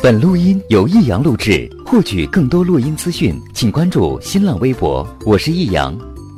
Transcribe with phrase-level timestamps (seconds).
[0.00, 5.04] 本录音由易阳录制，获取更多录音资讯，请关注新浪微博。
[5.26, 5.92] 我是易阳。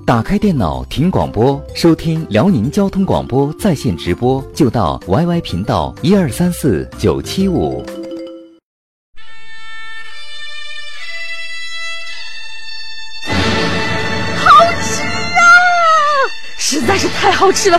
[0.07, 7.85] 打开电脑，听广播，收听辽宁交通广播在线直播，就到 YY 频道一二三四九七五。
[14.37, 15.45] 好吃啊！
[16.57, 17.79] 实在是太好吃了。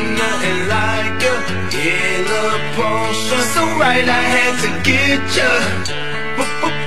[3.79, 5.49] right I had to get ya.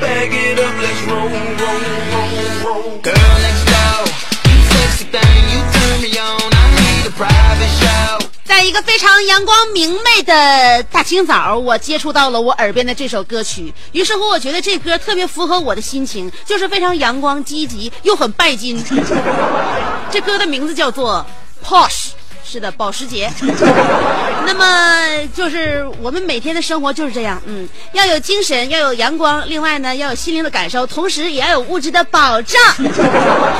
[0.00, 1.80] Bag it up, let's roll, roll,
[2.12, 2.32] roll,
[2.64, 2.98] roll.
[3.00, 4.04] Girl next door,
[4.50, 6.52] you sexy thing, you turn me on.
[6.52, 8.26] I need a private show.
[8.44, 13.72] 在一个非常阳光明媚的大清早，我接触到了我耳边的这首歌曲。
[13.92, 18.84] 于是乎，我觉得这歌特别符合我的心情，就是非常阳光、积极，又很拜金。
[20.10, 21.24] 这歌的名字叫做
[21.66, 22.08] 《Posh》。
[22.54, 23.28] 是的，保时捷。
[24.46, 32.62] 那么就是我们每天的生活就是这样，嗯，要有精神，要有阳光，另外呢要有心灵的感受，同时也要有物质的保障。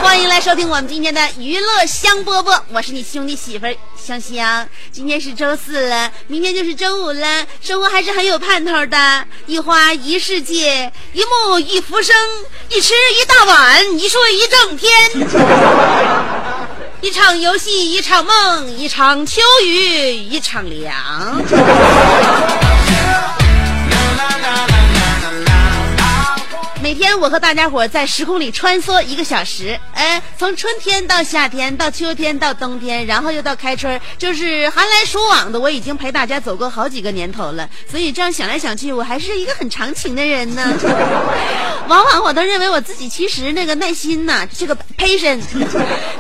[0.01, 3.67] 欢迎来收听我们今天的娱乐香饽饽，我是你兄弟媳妇
[4.01, 4.65] 香香。
[4.93, 9.25] 今天是周四了，明天就是周五了，生活还是很有盼头的。
[9.47, 12.15] 一花一世界，一木一浮生，
[12.69, 14.93] 一吃一大碗，一睡一整天。
[17.05, 22.64] 一场游戏，一场梦，一场秋雨，一场凉。
[26.85, 37.67] 每天我和大家伙在时空里穿梭一个小时，哎，从春天到夏天，到秋天到冬天，然后又到开春，就是寒来暑往的，我已经陪大家走过好几个年头了。
[37.91, 40.63] 所以这样想来想去，我还是一个很长情的人呢。
[41.89, 45.41] 往往我都认为我自己其实那个耐心呐，这个 patient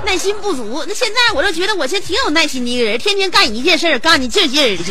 [0.06, 0.82] 耐心不足。
[0.88, 4.84] 那现在我就觉得我现在挺有耐心的一个人，天天干一件事儿，干的劲劲儿的。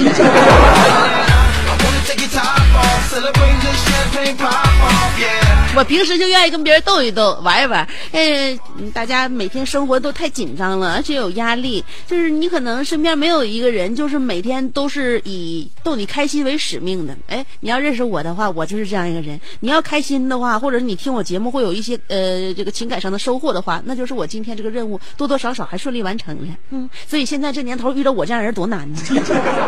[5.75, 7.87] 我平时就愿意跟别人斗一斗，玩一玩。
[8.11, 8.59] 呃，
[8.93, 11.83] 大家每天生活都太紧张了，而且有压力。
[12.07, 17.17] 就是你可能身边没有一个人，就是每天都是以逗你开心为使命的。
[17.27, 19.39] 哎，你要认识我的话，我就是这样一个人。
[19.61, 26.53] 你要开心的话，或者你听我节目会有一些呃这个情感上的收获的话，那就是我今天这个任务多多少少还顺利完成了。
[26.69, 28.99] 嗯，所以现在这年头遇到我这样人多难呢。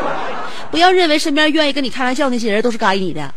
[0.69, 3.33] 不要认为身边愿意跟你开玩笑那些人都是该你的。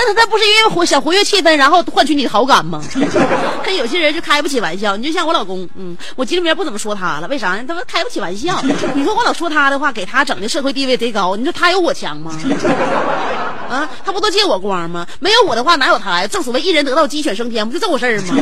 [0.00, 2.80] 那他他不是因为活想活跃气氛，然后换取你的好感吗？
[3.64, 7.64] 可有些人就开不起玩笑，你就像我老公，嗯，我今天不怎么说他了，为啥呢？
[7.66, 8.62] 他说开不起玩笑。
[8.94, 12.30] 你说我老说他的话，给他整的社会地位贼高，你说他有我强吗？
[13.68, 15.04] 啊，他不都借我光吗？
[15.18, 16.26] 没有我的话哪有他呀？
[16.28, 18.34] 正所谓一人得道鸡犬升天，不就这回事儿吗？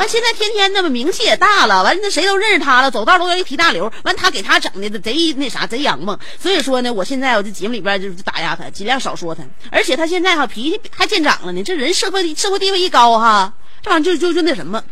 [0.00, 3.92] 完，现在天天的嘛，名气也大了，完那谁都认识他了，走道都愿意提大刘。
[4.02, 6.18] 完，他给他整的贼那啥，贼阳嘛。
[6.38, 9.42] 所以说呢，我现在我这节目里边就打压他，尽量少说他。
[9.70, 13.52] 而且他现在哈脾气还见长了呢，这人社会社会地位一高哈，
[13.82, 14.82] 这玩意就就就那什么，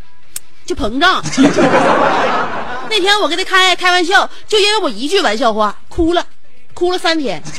[0.66, 1.22] 就膨胀。
[2.90, 6.26] 那天我跟他开开玩笑，就因为我一句玩笑话，哭了，
[6.75, 7.42] 哭了三天。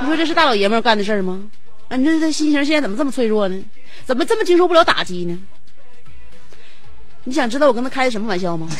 [0.00, 1.42] 你说这是大老爷们干的事吗？
[1.88, 3.62] 啊，你说他心情现在怎么这么脆弱呢？
[4.06, 5.38] 怎么这么经受不了打击呢？
[7.28, 8.68] 你想知道我跟他开的什么玩笑吗？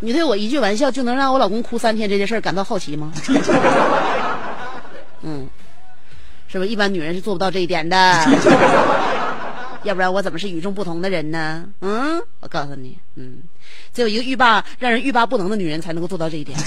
[0.00, 3.12] 你对我一句玩笑就能让我老公哭三天这件事儿感到好奇吗？
[5.22, 5.48] 嗯，
[6.48, 7.96] 是不是一般女人是做不到这一点的？
[9.84, 11.64] 要不然我怎么是与众不同的人呢？
[11.82, 13.38] 嗯，我告诉你，嗯，
[13.94, 16.58] 只有一个欲罢让人欲罢不能的女人才能够做到这一点。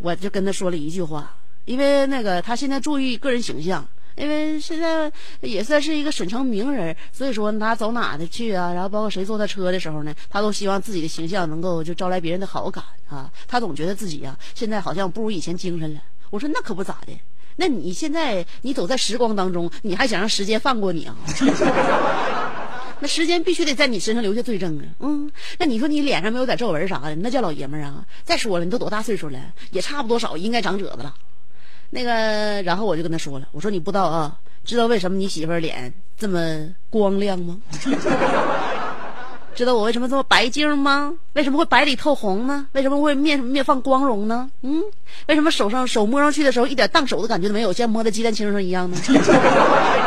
[0.00, 1.34] 我就跟他说了一句话，
[1.66, 3.86] 因为那个他现在注意个人形象，
[4.16, 13.30] 因为现在也算是一个省城名人，所以说他走哪的去啊，然后包括谁坐他车的时候呢，他都希望自己的形象能够就招来别人的好感啊。
[13.46, 16.00] 他总觉得自己呀、现在好像不如以前精神了。
[16.30, 17.12] 我说那可不咋的，
[17.56, 21.16] 那你现在你走在时光当中，你还想让时间放过你啊？
[22.98, 24.84] 那时间必须得在你身上留下罪证啊。
[25.00, 28.02] 嗯，那你说你脸上没有点皱纹啥的，那叫老爷们儿啊。
[28.24, 29.38] 再说了，你都多大岁数了，
[29.70, 31.14] 也差不多少应该长褶子了。
[31.90, 37.58] 那个，然后我就跟他说了，我说你不知道啊，知道为什么你媳妇儿脸这么光亮吗？
[39.54, 41.14] 知道我为什么这么白净吗？
[41.32, 42.66] 为什么会白里透红呢？
[42.72, 44.50] 为什么会面面放光荣呢？
[44.60, 44.82] 嗯，
[45.28, 48.98] 为什么手上手摸上去的时候一点烫手的感觉都没有，像摸在鸡蛋清上一样呢？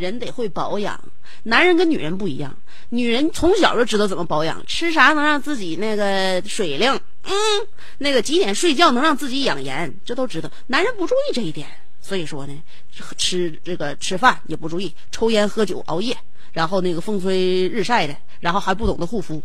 [0.00, 1.00] 人得会保养，
[1.44, 2.56] 男人跟女人不一样，
[2.88, 7.32] 女人从小就知道怎么保养，吃啥能让自己那个水灵，嗯，
[7.98, 10.50] 那个几点睡觉能让自己养颜，这都知道。
[10.66, 11.68] 男人不注意这一点，
[12.00, 12.62] 所以说呢，
[13.16, 16.16] 吃这个吃饭也不注意，抽烟喝酒熬夜。
[16.52, 19.40] 然后那个风吹日晒的，然后还不懂得护肤。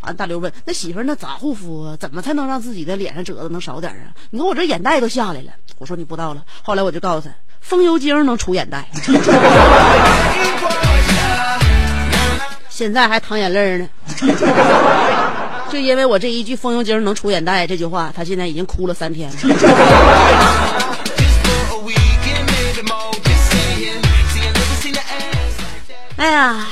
[0.00, 1.96] 完，大刘问：“那媳妇儿那咋护肤啊？
[2.00, 5.52] 怎么才能让自己的脸上褶子能少点啊？”你看我这眼袋都下来了。
[5.76, 6.42] 我说你不知道了。
[6.62, 8.86] 后来我就告诉他，风油精能除眼袋。
[12.68, 13.88] 现在还淌眼泪呢。
[15.70, 19.36] 就因为我这一句“风油精能除眼袋”这句话，他现在已经哭了三天了。
[26.16, 26.66] 哎呀，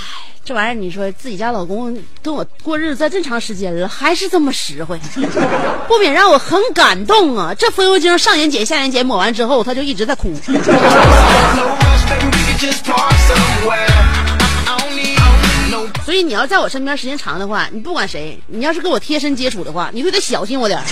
[0.50, 4.98] 这玩意儿，你说自己家老公跟我过日子这么长时间了，还是这么实惠，
[5.86, 7.54] 不免让我很感动啊！
[7.56, 10.34] 这风油精上眼睑、下眼睑抹完之后，他就一直在哭。
[16.04, 20.82] 所以你要在我身边时间长的话，你不管谁，你要是跟我贴身接触的话，你都得小心我点。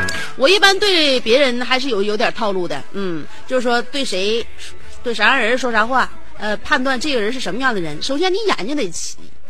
[0.36, 4.44] 我一般对别人还是有有点套路的，嗯，就是说对谁，
[5.02, 8.02] 对啥样人说啥话，呃，判断这个人是什么样的人。
[8.02, 8.90] 首先，你眼睛得。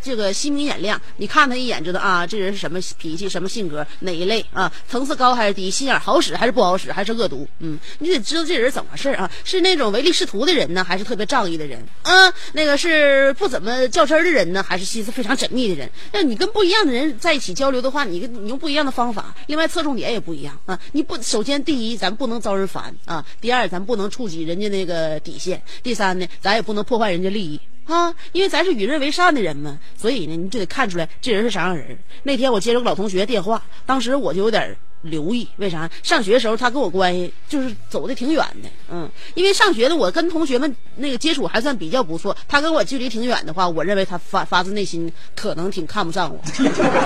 [0.05, 4.71] 这个心明眼亮，你看他一眼知道啊，这人是什么脾气，什么性格，哪一类啊？
[4.87, 5.71] 层次高还是低？
[5.71, 6.93] 心眼好使还是不好使？
[6.93, 7.49] 还是恶毒？
[7.61, 9.31] 嗯，你得知道这人怎么回事啊？
[9.45, 11.83] 是那种唯利是图的人呢，还是特别仗义的人？
[12.03, 15.91] 啊，那个是不怎么较真的人呢，还是心思非常缜密的人？
[16.13, 20.79] 那你跟不一样的人在一起交流的话，你你用不一样的方法，另外侧重点也不一样啊。
[20.93, 27.59] 你不首先第一，咱不能招人烦啊；第二，咱不能触及人家那个底线；第三呢，咱也不能破坏人家利益。
[27.87, 31.99] 啊，因为咱是与人为善的人嘛，所以呢，你就得看出来这人是啥样人。
[32.23, 35.91] 那天我接了个老同学电话，当时我就有点留意，为啥？
[36.03, 46.41] 上学的时候他跟我关系就是走的挺远的，嗯，因为上学的我跟同学们那个接触还算比较不错，他跟我距离挺远的话，我认为他发发自内心可能挺看不上我。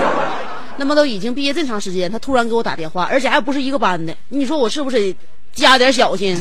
[0.77, 5.13] 那么都已经毕业这么长时间，他突然给我打电话，而且还不是一个班的，你说我是不是
[5.53, 6.37] 加点小心？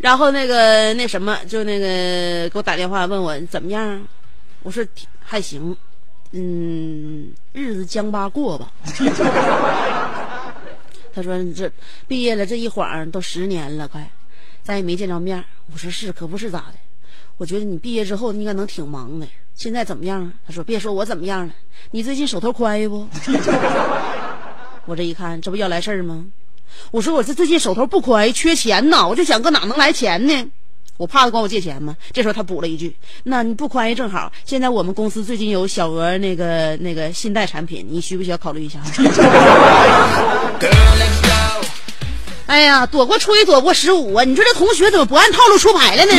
[0.00, 4.02] 然后那个那什么，就那个给我打电话问我怎么样，
[4.62, 4.82] 我说
[5.20, 5.76] 还行，
[6.32, 8.72] 嗯，日子将吧过吧。
[11.12, 11.70] 他说这
[12.08, 14.10] 毕业了这一晃都十年了，快，
[14.62, 15.44] 咱也没见着面。
[15.72, 16.74] 我说是，可不是咋的？
[17.36, 19.26] 我觉得你毕业之后应该能挺忙的。
[19.54, 20.32] 现在怎么样？
[20.46, 21.52] 他说别说我怎么样了，
[21.90, 23.06] 你最近手头宽裕不？
[24.86, 26.24] 我这一看，这不要来事儿吗？
[26.90, 30.46] 我说我这最近手头不宽，缺钱呐，我就想搁哪能来钱呢？
[30.96, 31.96] 我怕他管我借钱吗？
[32.12, 32.94] 这时候他补了一句
[33.24, 38.78] ：“那你不宽裕正好，现在我们公司最近有小额那个那个信贷产品，你需不需要考虑一下？”
[42.46, 44.24] 哎呀，躲过初一，躲过十五啊！
[44.24, 46.12] 你说这同学怎么不按套路出牌了呢？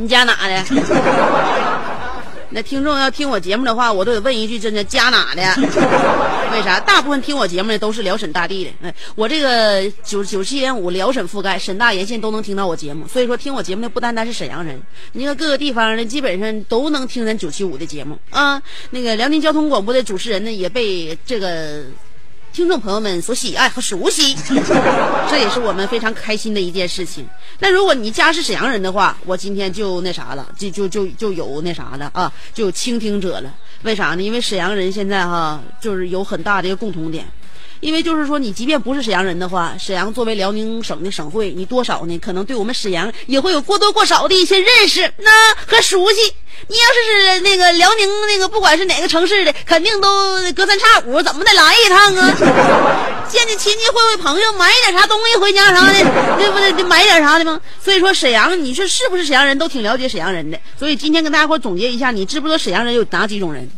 [0.00, 0.64] 你家哪的？
[2.53, 5.41] 那听众要听我节目的话，我都得问一句：真的家哪的？
[6.53, 6.79] 为啥？
[6.79, 8.71] 大部分听我节目的都是辽沈大地的。
[8.83, 13.07] 哎，我这个九九七点五辽沈覆盖，沈大沿线都能听到我节目。
[13.07, 14.79] 所以说，听我节目的不单单是沈阳人，
[15.13, 18.61] 你看各个地方的基本上都能听咱九七五的节目啊。
[18.91, 21.83] 那个辽宁交通广播的主持人呢，也被这个。
[22.53, 24.35] 听众朋友们所喜爱和熟悉，
[25.27, 27.27] 这也是我们非常开心的一件事情。
[27.57, 33.51] 那如果你家是沈阳人的话，我今天就那啥了，就就就就有那啥了啊，就有倾听者了。
[33.81, 34.21] 为啥呢？
[34.21, 37.25] 因为沈阳人现在哈，就是有很大的一个共同点。
[37.83, 42.17] 因为就是说，你即便不是沈阳人的话，沈阳作为辽宁省的省会，你多少呢？
[42.17, 46.33] 可能对我们沈阳也会有过多过少的一些认识，那和熟悉。
[46.69, 50.07] 你要是是那个辽宁那个，不管是哪个城市的，肯定都
[50.55, 55.93] 隔三差五怎么的来一趟啊，见见亲戚，会会朋友，买点啥东西回家啥的，
[56.37, 56.71] 对不对？
[56.71, 57.59] 得买点啥的吗？
[57.83, 60.57] 所以说沈阳，你说是不是沈阳人都挺了解沈阳人的？
[60.79, 63.69] 所以今天跟大家伙总结一下，你知不知道沈阳人有哪几种人？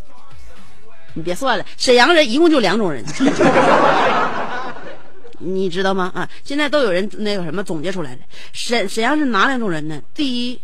[1.16, 3.04] 你别算了，沈阳人一共就两种人，
[5.40, 6.12] 你知道吗？
[6.14, 8.18] 啊，现在都有人那个什么总结出来了，
[8.54, 10.00] 沈沈阳是哪两种人呢？
[10.14, 10.60] 第一，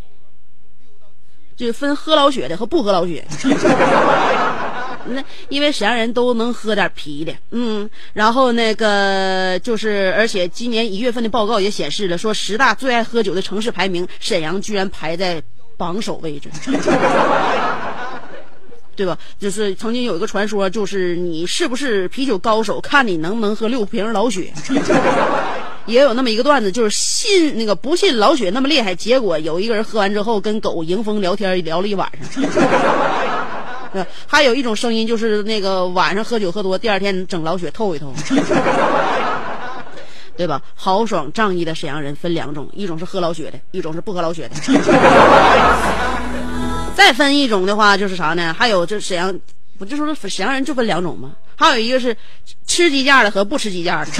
[1.55, 3.25] 就分喝老血的和不喝老血。
[5.08, 15.41] 那因为沈阳人都能喝点啤的，嗯，然后那个就是，而且今年一月份的报告也显示了，说十大最爱喝酒的城市排名，沈阳居然排在
[15.75, 16.50] 榜首位置。
[18.95, 19.17] 对吧？
[19.39, 24.51] 就是曾经有一个传说，就是你是不是啤酒高手，看你能不能喝六瓶老雪。
[25.88, 32.43] 也有那么一个段子，就是信那个不信老雪那么厉害，结果有一个人喝完之后跟狗迎风聊天，聊了一晚上。
[33.91, 38.13] 对， 还有一种声音就是那个晚上喝酒喝多，第二天整老雪透一透，
[40.38, 40.62] 对吧？
[40.75, 44.55] 豪爽仗义的沈阳人分两种，一种是喝老雪的，一种是不喝老雪的。
[47.01, 48.55] 再分一种的话，就是啥呢？
[48.55, 49.36] 还有就是沈阳，
[49.79, 51.31] 不就说沈阳人就分两种吗？
[51.55, 52.15] 还有一个是
[52.67, 54.12] 吃鸡架的和不吃鸡架的。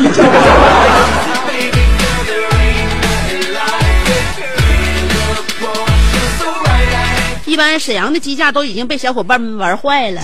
[7.46, 10.22] 一般沈阳的鸡架都已经被小伙伴们玩坏了。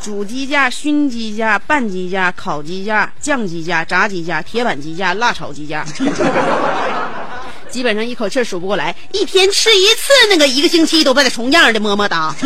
[0.00, 5.84] 煮鸡架、熏鸡架、拌鸡架、烤鸡架、酱鸡架、炸鸡架、铁板鸡架、辣炒鸡架，
[7.74, 8.94] 基本上一口气儿数不过来。
[9.10, 12.32] 一天吃一次，那个一个星期都被他重样的么么哒。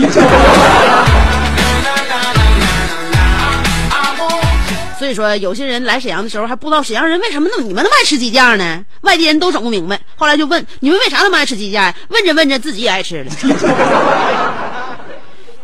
[4.99, 8.83] 所以说，有些人来沈阳的时候还不知道沈阳人为什么那么你们那么爱吃鸡架呢？
[9.03, 10.01] 外地人都整不明白。
[10.17, 11.95] 后来就问你们为啥那么爱吃鸡架呀？
[12.09, 13.31] 问着问着自己也爱吃了。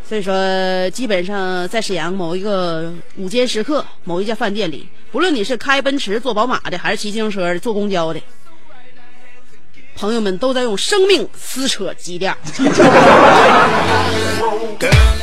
[0.06, 8.20] 所以说，基本上在沈阳某一个午间时刻，某一家饭店里，不论你是开奔驰、坐宝马的，还是骑自行车的、坐公交的，
[9.96, 12.36] 朋友们都在用生命撕扯鸡架。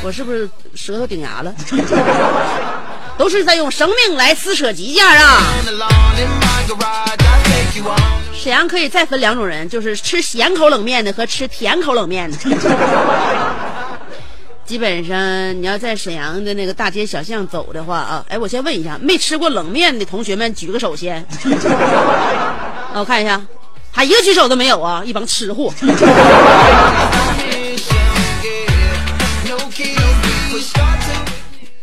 [0.04, 1.54] 我是不是舌头顶牙了？
[3.18, 5.44] 都是在用生命来撕扯鸡架啊.
[8.34, 12.38] 沈阳可以再分两种人，就是吃咸口冷面的和吃甜口冷面的。
[14.66, 15.18] 基本上，
[15.62, 21.18] 你要在沈阳的那个大街小巷走的话啊，哎，我先问一下，没吃过冷面的同学们举个手先。
[22.94, 23.40] 啊，我看一下，
[23.92, 25.72] 还一个举手都没有啊，一帮吃货。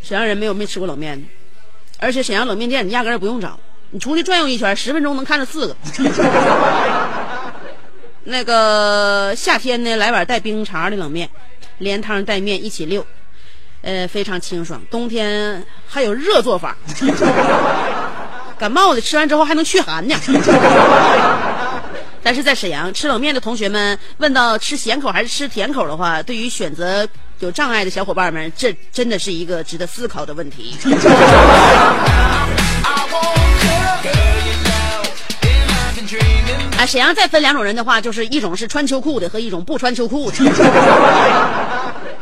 [0.01, 1.27] 沈阳人没有没吃过冷面的，
[1.99, 3.59] 而且沈阳冷面店你压根儿不用找，
[3.91, 5.75] 你出去转悠一圈，十分钟能看着四个。
[8.25, 11.29] 那个夏天呢，来碗带冰碴的冷面，
[11.77, 13.05] 连汤带面一起溜，
[13.83, 14.81] 呃，非常清爽。
[14.89, 16.75] 冬天还有热做法，
[18.57, 20.15] 感冒的吃完之后还能驱寒呢。
[22.29, 27.07] 但是在沈阳吃冷面的同学们，问到吃咸口还是吃甜口的话，对于选择
[27.39, 30.77] 有障碍的小伙伴们，这真的是一个值得思考的问题。
[36.77, 40.37] 啊，沈阳再分两种人的话，就是一种是穿秋裤的和一种不穿秋裤的。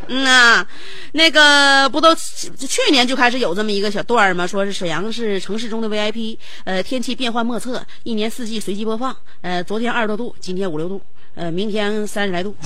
[0.08, 0.68] 嗯啊，
[1.12, 4.48] 那个不都去年就开始有这么一个小段儿吗？
[4.48, 9.16] 说是沈阳是城市中的 VIP，呃，天气变幻莫测，一年四季随机播放。
[9.42, 11.02] 呃，昨天二十多度，今天五六度，
[11.36, 12.56] 呃，明天三十来度。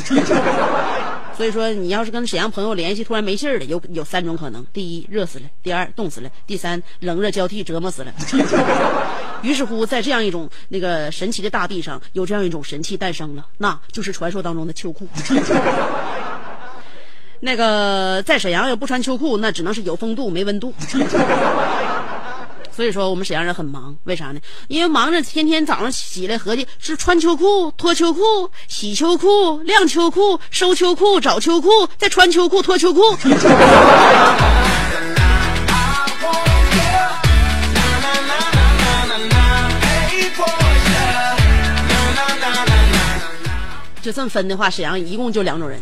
[1.38, 8.14] 所以说，你要是跟沈阳朋友联系，突然没信儿了，有有三种可能：第一，热死了；第二，冻死了；第三，冷热交替折磨死了。
[9.42, 15.08] 于是乎，在这样一种那个神奇的大地上，有这样一种神器诞生了，那就是传说当中的秋裤。
[17.44, 20.74] 那个在沈阳要不穿秋裤，那只能是有风度没温度。
[22.72, 24.40] 所以说，我们沈阳人很忙，为啥呢？
[24.68, 28.22] 因为忙着天天早上起来合计是穿秋裤、脱秋裤、
[28.68, 31.68] 洗秋裤、晾秋裤、收秋裤、找秋裤，
[31.98, 33.02] 再穿秋裤、脱秋裤。
[44.02, 45.80] 就这么分的话，沈阳一共就两种人。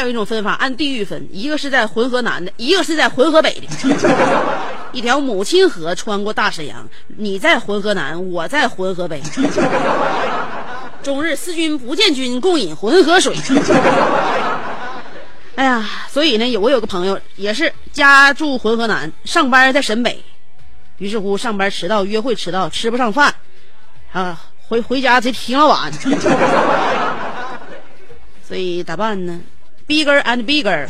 [0.00, 3.66] 还有一种分法，按地域分，一个是在浑河南的，一个是在浑河北的。
[4.92, 6.88] 一条母亲河穿过大沈阳，
[7.18, 9.20] 你在浑河南，我在浑河北。
[11.02, 13.36] 终日思君不见君，共饮浑河水。
[15.54, 20.24] 哎呀，所以呢，有我有个朋友也是家住浑河南，上班在沈北，
[20.96, 23.34] 于是乎上班迟到，约会迟到，吃不上饭，
[24.12, 25.92] 啊，回回家贼挺老晚，
[28.48, 29.38] 所以咋办呢
[29.90, 30.86] ？Bigger and bigger，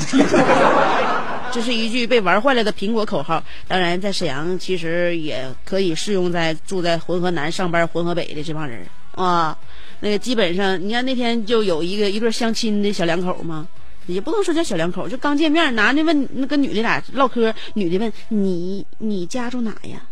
[1.50, 3.42] 这是一句被玩坏了的苹果口号。
[3.66, 9.56] 当然，在沈阳其实也可以适用在住在浑河南、上班浑河北的这帮人啊。
[10.00, 13.66] 那个基本上，你看那天就有一个一对相亲的小两口嘛，
[14.06, 20.02] 也不能说叫小两口，就刚见面，男的问那跟女的俩唠嗑，女的问你你家住哪呀？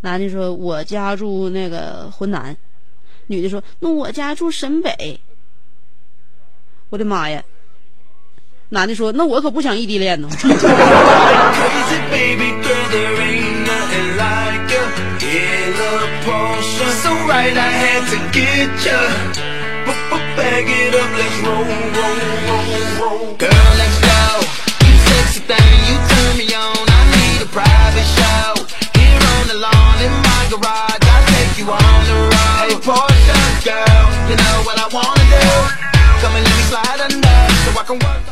[0.00, 2.56] 男的说我家住那个浑南，
[3.26, 5.20] 女的说那我家住沈北。
[6.88, 7.44] 我的妈呀！
[8.70, 10.28] 男的说那我可不想异地恋呢。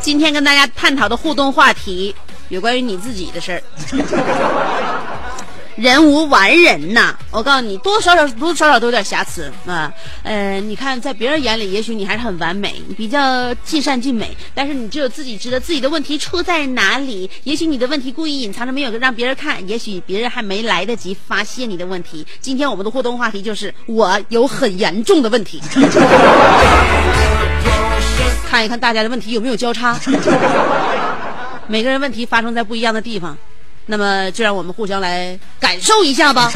[0.01, 2.13] 今天跟大家探讨的互动话题
[2.49, 3.61] 有关于你自己的事儿。
[5.77, 9.93] 人无完人呐，我告诉你，多多少少多多少少都有点瑕疵啊。
[10.23, 17.29] 呃，你看，在别人眼里，也许你还是很完美，比较尽善尽美，但是你只有自己知道自己的问题出在哪里。
[17.43, 22.25] 也许你的问题故意隐藏着，没有让别人看，也许别人还没来得及发现你的问题。
[22.41, 25.61] 今天我们的互动话题就是，我有很严重的问题。
[28.47, 29.99] 看一看大家的问题有没有交叉。
[31.67, 33.37] 每个人问题发生在不一样的地方，
[33.87, 36.49] 那么就让我们互相来感受一下吧。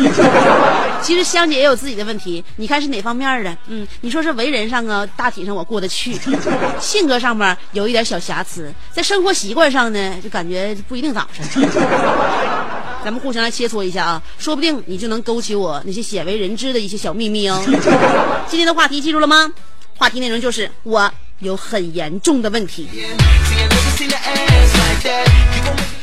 [1.04, 3.58] 其实香姐也有自己的问题，你看是哪方面的？
[3.68, 6.14] 嗯，你说是为人上啊，大体上我过得去；
[6.80, 11.68] 性格上面有一点小瑕疵，在生活习惯上呢，就感觉不一定咋回事。
[13.04, 17.62] 咱们互相来切磋一下啊，说不定你就能勾起我那些鲜为人知的一些小秘密哦。
[18.48, 19.52] 今天的话题记住了吗？
[19.98, 22.88] 话题内容就是我有很严重的问题。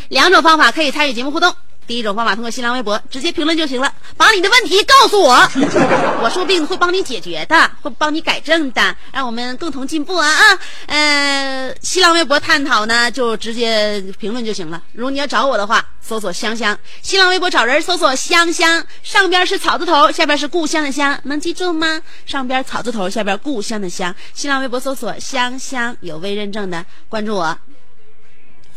[0.08, 1.54] 两种方法可以参与节目互动。
[1.88, 5.34] 第一种方法通过新浪微博直接评论就行了，把你的问题告诉我，
[6.22, 10.58] 我说不定会帮你解决的，会帮你改正的，让我们共同进步啊啊！
[10.86, 14.82] 呃，新浪微博探讨呢，就直接评论就行了。
[14.92, 22.02] 如果你要找我的话，搜索香香，新浪微博找人搜索香香，上边是草字头，下边是故乡的乡，能记住吗？
[22.26, 24.14] 上边草字头，下边故乡的乡。
[24.34, 27.58] 新浪微博搜索香香，有未认证的，关注我。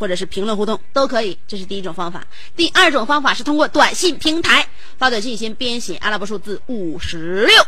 [0.02, 2.26] 或者是评论互动都可以，这是第一种方法。
[2.56, 7.64] 第二种方法是通过短信平台发短信，先编写阿拉伯数字五十六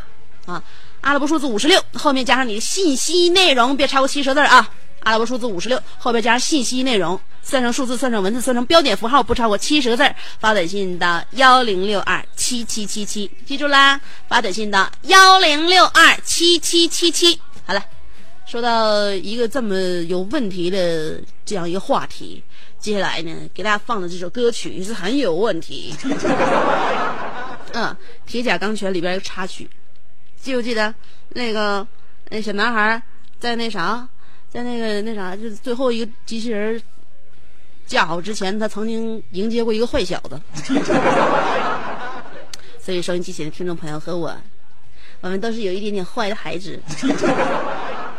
[0.47, 0.63] 啊，
[1.01, 4.67] 阿拉伯数字五十六后面加上你的信息内容，别超过七十字啊。
[5.01, 10.15] 阿拉伯数字五十六后边加上信息内容，算成数字，算成文字，算成标点符号，不超过七十个字。
[10.39, 17.39] 发短信到幺零六二七七七七，记住啦，发短信到幺零六二七七七七。
[17.67, 17.83] 好了。
[18.45, 19.75] 说到一个这么
[20.07, 22.43] 有问题的这样一个话题，
[22.77, 25.95] 接下来呢，给大家放的这首歌曲是很有问题。
[27.73, 27.85] 嗯，
[28.27, 29.67] 《铁甲钢拳》里边有个插曲，
[30.39, 30.93] 记不记得
[31.29, 31.85] 那个
[32.29, 33.01] 那小男孩
[33.39, 34.07] 在那啥，
[34.49, 36.79] 在那个那啥，就是最后一个机器人
[37.87, 40.39] 架好之前，他曾经迎接过一个坏小子。
[42.79, 44.35] 所以，收音机前的听众朋友和我，
[45.21, 46.79] 我们都是有一点点坏的孩子。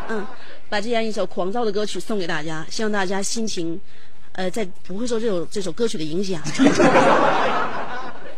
[0.08, 0.26] 嗯，
[0.68, 3.80] 把这样一首狂躁的歌曲送给大家，希望大家心情
[4.32, 6.40] 呃在不会受这首这首歌曲的影响。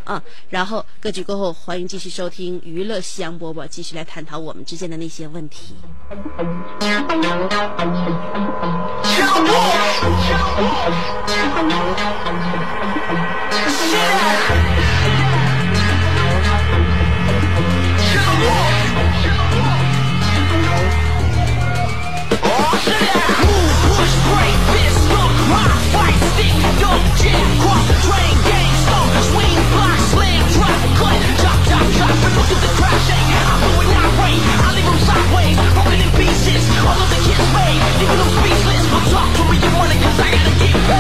[0.05, 5.75] 啊，然后歌曲过后，欢迎继续收听娱乐夕阳播报，继续来探讨我们之间的那些问题。
[37.39, 39.29] away Leaving them speechless, but talk.
[39.37, 40.96] To me you want cause I gotta keep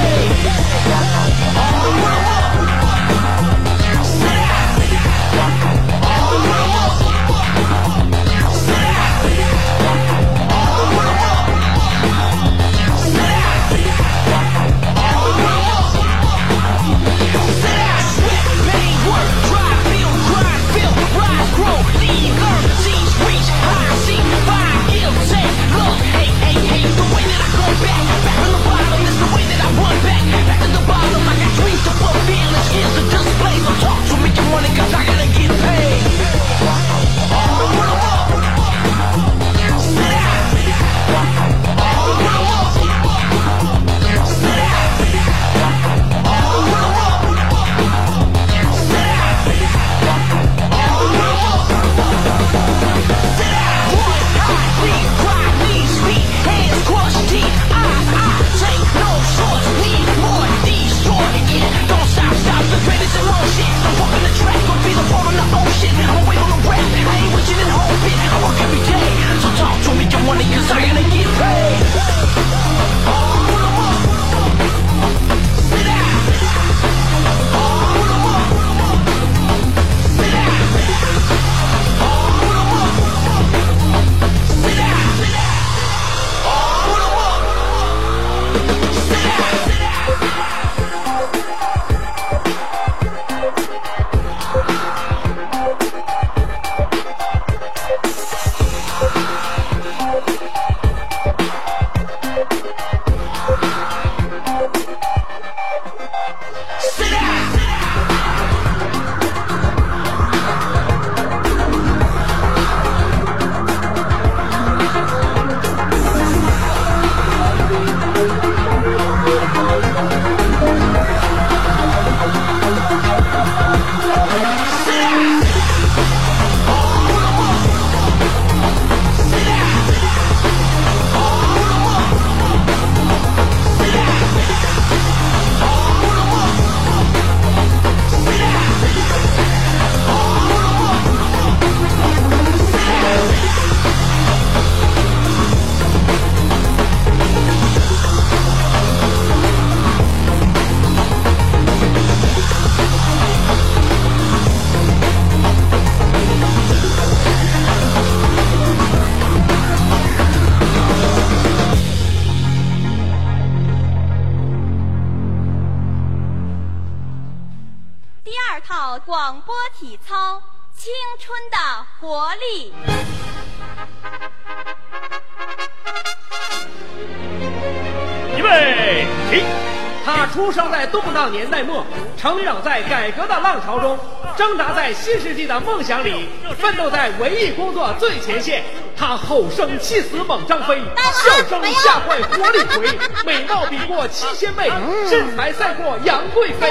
[180.37, 181.83] 出生在动荡年代末，
[182.19, 183.99] 成长在改革的浪潮中，
[184.37, 188.63] 挣扎在新世纪的梦想里，奋斗在文艺工作最前线。
[188.95, 190.79] 他吼声气死猛张飞，
[191.15, 194.71] 笑声吓坏活李逵，美貌比过七仙妹，
[195.09, 196.71] 身材赛过杨贵妃。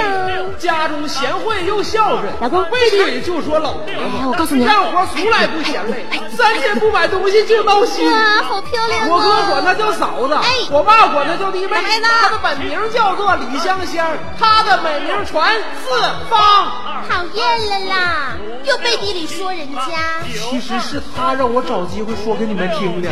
[0.58, 8.04] 家中贤惠又孝顺，老公背地里就说老婆哎我告诉你干活从来不嫌累，三天不买东西就闹心。
[8.10, 9.06] 哇，好漂亮、啊！
[9.08, 11.76] 我哥管她叫嫂子，哎我爸管她叫弟妹。
[12.02, 14.06] 她的本名叫做李香香，
[14.38, 15.90] 她的美名传四
[16.28, 16.70] 方。
[17.08, 20.20] 讨厌了啦，又背地里说人家。
[20.50, 23.08] 其实是她让我找机会说给你们听的。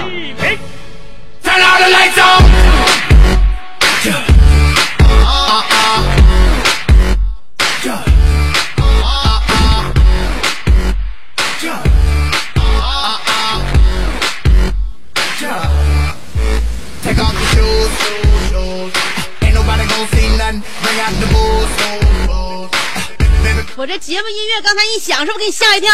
[23.99, 25.91] 节目音乐刚才一响，是不是给你吓一跳？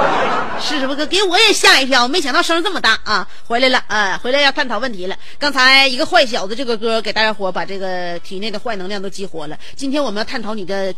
[0.60, 2.08] 是不是给我也吓一跳？
[2.08, 3.28] 没想到声这么大啊！
[3.46, 5.16] 回来了，啊，回来要探讨问题了。
[5.38, 9.56] 刚才一个坏小子这个歌给大家伙把这个体内的坏能量都激活了。
[9.76, 10.94] 今天我们要探讨你的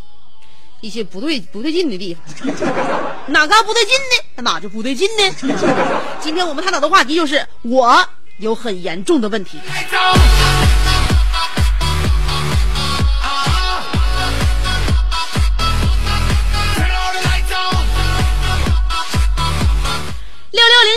[0.80, 2.22] 一些不对不对劲的地方，
[3.28, 3.94] 哪嘎不对劲
[4.36, 4.42] 呢？
[4.42, 5.34] 哪就不对劲呢？
[6.22, 8.02] 今天我们探讨的话题就是我
[8.38, 9.58] 有很严重的问题。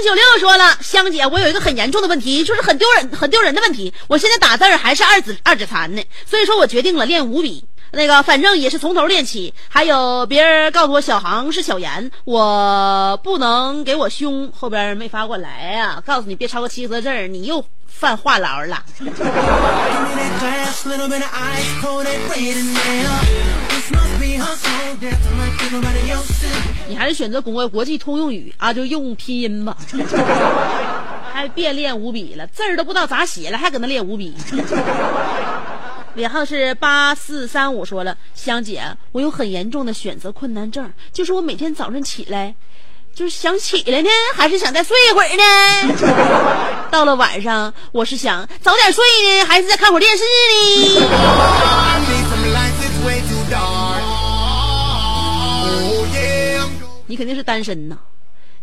[0.03, 3.93] 九六说了，香姐，我有一个很严重的问题，就是很丢人、很丢人的问题。
[4.07, 7.65] 我现在打字还是二指二指残呢，所以说我决定了练五笔。
[7.95, 9.53] 那个反正也是从头练起。
[9.69, 18.83] 还有别人告诉我小航是小严，我不能给我凶，后边没发过来呀、告诉你别超过七个字儿，你又犯话痨了。
[26.87, 29.77] 你还是选择国外国际通用语啊，就用拼音吧。
[31.31, 34.35] 还别练五笔了，字儿都不知道咋写了，还搁那练五笔。
[36.15, 42.53] 尾号是八四三五，说了，香姐，我有很严重的选择困难症，就是我每天早晨起来，
[43.15, 45.43] 就是想起来呢，还是想再睡一会儿呢？
[46.89, 49.03] 到了晚上，我是想早点睡
[49.39, 50.29] 呢，还是再看会儿电视呢.
[53.55, 53.61] Oh.
[57.05, 57.95] 你肯定是单身呐，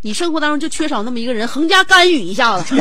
[0.02, 2.74] 你生活当中就缺少那么一个人横加干预一下子。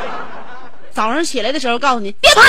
[0.94, 2.48] 早上起来的时候告诉你别趴着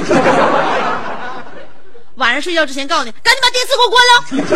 [0.00, 1.44] 了，
[2.16, 4.02] 晚上睡觉之前告诉你赶紧把电视给我关
[4.48, 4.52] 了。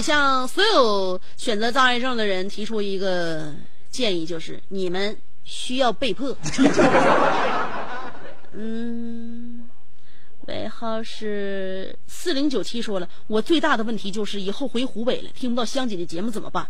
[0.00, 3.52] 以向所有选择障碍症的人提出一个
[3.90, 6.34] 建议，就是你们需要被迫。
[8.52, 9.68] 嗯，
[10.46, 16.66] 尾号是四零九七说了，我最大的问题就是以后回湖北了，听不到香姐的节目怎么办？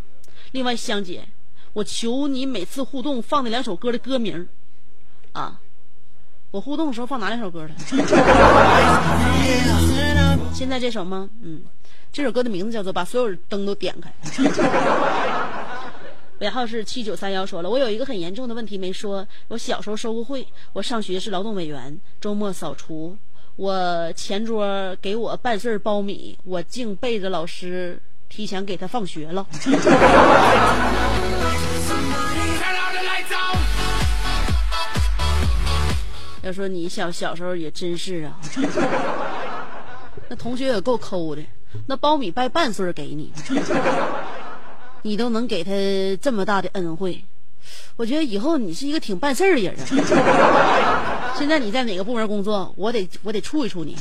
[0.50, 1.28] 另外，香姐，
[1.72, 4.48] 我求你每次互动放那两首歌的歌名儿
[5.40, 5.60] 啊，
[6.50, 7.70] 我互动的时候放哪两首歌了？
[10.52, 11.30] 现在这首吗？
[11.42, 11.62] 嗯，
[12.12, 14.12] 这首歌的名字叫做《把所有灯都点开》。
[16.40, 19.26] 尾号是七九三幺说了，我有一个很严重的问题没说。
[19.48, 23.16] 我小时候收过贿，我上学是劳动委员，周末扫除，
[23.56, 29.46] 我前桌给我半穗儿苞米，我竟背着老师提前给他放学了。
[36.42, 38.40] 要说你小小时候也真是啊，
[40.28, 41.42] 那同学也够抠的，
[41.86, 43.32] 那苞米掰半穗给你。
[45.02, 45.70] 你都能给他
[46.20, 47.24] 这么大的恩惠，
[47.96, 51.34] 我觉得以后你是一个挺办事儿的人啊。
[51.38, 52.74] 现在你在哪个部门工作？
[52.76, 53.96] 我得我得处一处你。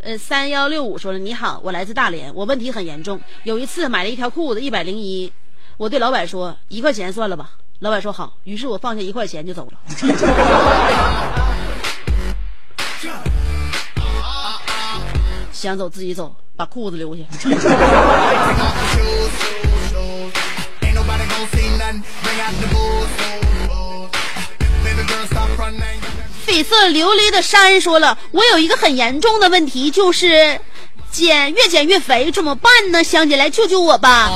[0.00, 3.20] 呃，三幺六五说了，你好，我来自大连，我问题很严重。
[3.44, 5.30] 有一次买了一条裤子，一百零一，
[5.78, 7.50] 我对老板说一块钱算了吧。
[7.78, 9.78] 老板说好，于是我放下一块钱就走了。
[15.52, 17.22] 想走自己走，把裤子留下。
[26.44, 30.58] 绯色琉璃的山说了，我有一个很严重的问题，就是
[31.12, 33.04] 减越减越肥，怎么办呢？
[33.04, 34.28] 香姐来救救我吧！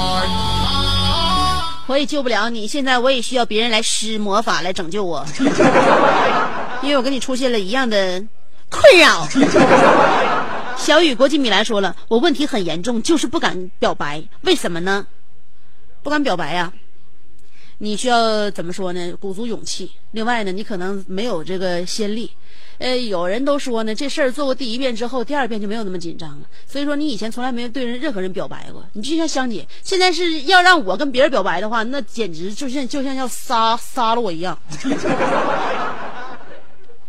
[1.86, 5.26] 我也救不了你，现在我也需要别人来施魔法来拯救我，
[6.82, 8.22] 因为我跟你出现了一样的
[8.70, 9.26] 困扰。
[10.78, 15.06] 小雨国际米兰说了，我问题很严重，就是不敢表白，为什么呢？
[16.02, 16.72] 不敢表白呀？
[17.82, 19.12] 你需要怎么说呢？
[19.18, 19.90] 鼓足勇气。
[20.12, 22.30] 另外呢，你可能没有这个先例。
[22.78, 26.46] 呃，有人都说呢，这事儿做过第一遍之后，第二遍就没有那么紧张了。
[26.64, 28.84] 所以说，你以前从来没有对人任何人表白过。
[28.92, 34.56] 你就像香姐，现在是要让我跟别人表白的话，那简直就像就像要杀杀了我一样，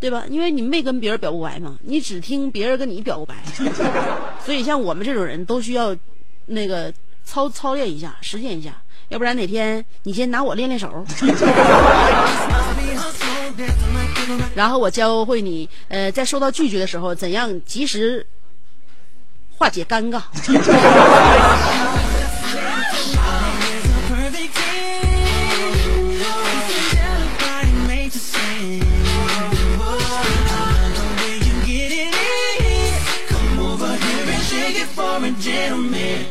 [0.01, 0.25] 对吧？
[0.27, 3.35] 因为你没跟别人表过白嘛，你只听别人跟你表过白。
[4.43, 5.95] 所以像我们这种人都需要
[6.47, 6.91] 那个
[7.23, 8.81] 操操练一下，实践一下，
[9.13, 11.05] 要不然哪天你先拿我练练手。
[14.55, 18.25] 然后我教会你，呃，在受到拒绝的时候，怎样及时
[19.55, 20.19] 化解尴尬。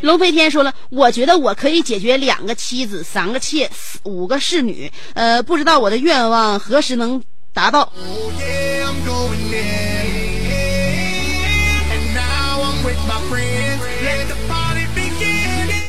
[0.02, 3.70] 龙飞天说了，我觉得我可以解决两个妻子、三个妾、
[4.02, 7.22] 五个侍女，呃，不知道我的愿望何时能
[7.54, 7.92] 达到。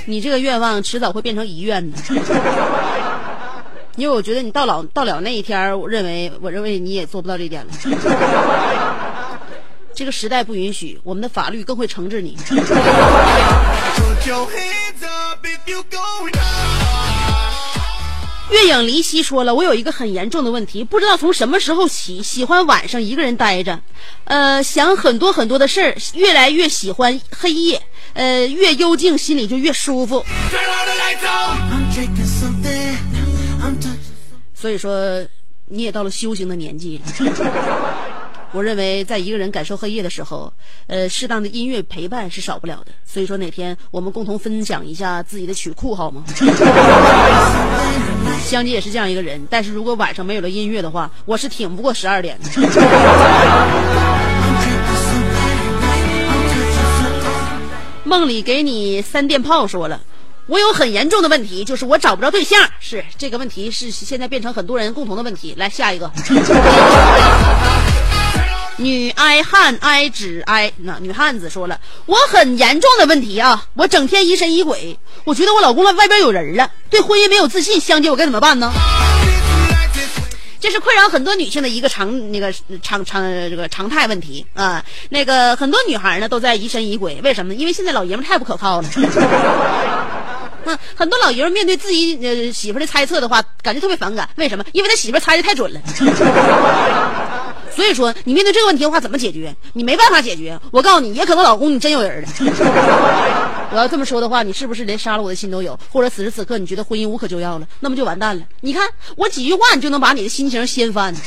[0.05, 1.97] 你这个愿望迟早会变成遗愿的，
[3.97, 7.73] 因为我觉得你到老到了那一天，我认为我认为你也做不到这点了。
[9.95, 12.35] 这个时代不允许，我们的法律更会惩治你。
[18.51, 23.77] 月影离析说了，我有一个很严重的问题，不知道从什么时候起喜欢晚上一个人待着，
[24.23, 27.81] 呃，想很多很多的事儿，越来越喜欢黑夜，
[28.13, 30.23] 呃，越幽静心里就越舒服。
[34.53, 35.21] 所以说，
[35.65, 37.92] 你也到了修行的年纪了。
[38.53, 40.53] 我认为，在一个人感受黑夜的时候，
[40.85, 42.91] 呃，适当的音乐陪伴是少不了的。
[43.03, 46.23] 所以说，哪天我们共同分享一下自己的曲库好吗？
[48.45, 52.47] 香姐也是这样一个人，但是如果晚上没有了音乐的话，我是挺不过十二点的。
[58.05, 59.99] 梦里给你三电炮说了，
[60.45, 62.61] 我有很严重的问题，就是我找不着对象。
[62.79, 65.55] 是这个问题是现在变成很多人共同的问题。
[65.57, 66.11] 来下一个。
[68.77, 78.71] 女哀汉哀只哀，那女汉子说了，我很严重的问题啊，我整天疑神疑鬼，我觉得我老公外外边有人了，对婚姻没有自信，香姐我该怎么办呢？
[80.59, 84.83] 这是困扰很多女性的一个常那个常常这个常态问题啊。
[85.09, 87.53] 那个很多女孩呢都在疑神疑鬼，为什么？
[87.53, 88.89] 因为现在老爷们太不可靠了。
[90.63, 94.63] 嗯， 很多老爷们面对自己呃媳妇的猜测的话，感觉特别反感，为什么？
[94.71, 95.81] 因为他媳妇猜的太准了。
[97.75, 99.55] 所以说，你面对这个问题的话，怎么解决？
[99.73, 100.59] 你没办法解决。
[100.71, 102.27] 我告诉你，也可能老公你真有人了。
[103.71, 105.79] 我要这么说的话，你是不是连杀了我的心都有？
[105.91, 108.43] 或者此时此刻你觉得婚姻无可救药了，那么就完蛋了。
[108.61, 111.15] 你看我几句话，你就能把你的心情掀翻。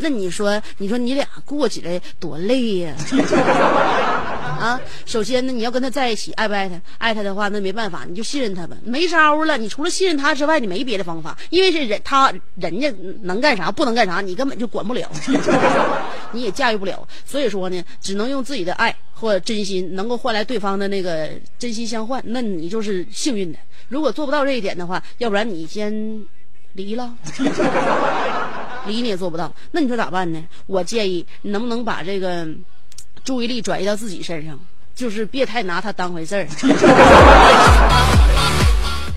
[0.00, 2.94] 那你说，你说你俩过起来多累呀、
[5.04, 6.80] 首先呢，你要跟他在一起，爱不爱他？
[6.98, 9.56] 爱他的话，那没办法，你就信任他吧，没招了。
[9.56, 12.92] 你除了信任他之外，你没别的方法，因为是人，他人家
[13.22, 15.10] 能干啥，不能干啥，你根本就管不了，
[16.32, 17.06] 你也驾驭不了。
[17.24, 23.58] 所以说呢，只能用自己的爱或真心，能够换来对方的那个真心相换，那你就是幸运的。
[23.88, 25.92] 如果做不到这一点的话，要不然你先
[26.74, 27.14] 离了。
[28.86, 30.42] 离你也做不到，那你说咋办呢？
[30.66, 32.48] 我建议你能不能把这个
[33.28, 34.58] 注意力转移到自己身上，
[34.94, 36.48] 就是别太拿他当回事儿。